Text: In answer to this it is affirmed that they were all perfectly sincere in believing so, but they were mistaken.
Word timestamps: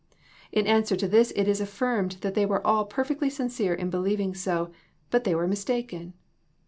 In 0.51 0.65
answer 0.65 0.95
to 0.95 1.07
this 1.07 1.31
it 1.35 1.47
is 1.47 1.61
affirmed 1.61 2.13
that 2.21 2.33
they 2.33 2.43
were 2.43 2.65
all 2.65 2.85
perfectly 2.85 3.29
sincere 3.29 3.75
in 3.75 3.91
believing 3.91 4.33
so, 4.33 4.71
but 5.11 5.25
they 5.25 5.35
were 5.35 5.47
mistaken. 5.47 6.15